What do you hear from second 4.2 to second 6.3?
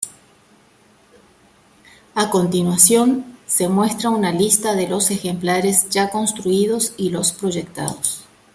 lista de los ejemplares ya